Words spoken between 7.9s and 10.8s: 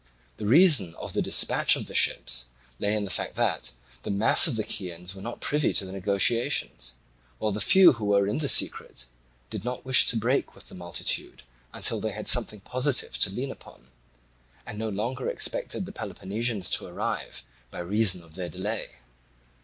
who were in the secret did not wish to break with the